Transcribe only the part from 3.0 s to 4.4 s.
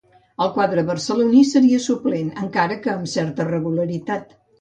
certa regularitat.